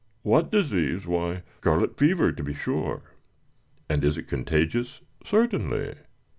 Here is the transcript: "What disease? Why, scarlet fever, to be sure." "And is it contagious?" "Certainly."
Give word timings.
"What 0.23 0.49
disease? 0.49 1.05
Why, 1.05 1.43
scarlet 1.57 1.95
fever, 1.95 2.31
to 2.31 2.43
be 2.43 2.55
sure." 2.55 3.03
"And 3.87 4.03
is 4.03 4.17
it 4.17 4.23
contagious?" 4.27 5.01
"Certainly." 5.23 5.93